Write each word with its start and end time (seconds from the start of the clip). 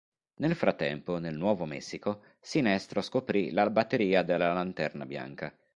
Nel 0.37 0.55
frattempo, 0.55 1.19
nel 1.19 1.37
Nuovo 1.37 1.65
Messico, 1.65 2.23
Sinestro 2.39 3.01
scoprì 3.01 3.51
la 3.51 3.69
batteria 3.69 4.23
della 4.23 4.51
Lanterna 4.51 5.05
Bianca. 5.05 5.55